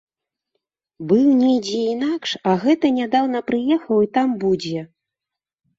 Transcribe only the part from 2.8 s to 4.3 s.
нядаўна прыехаў і там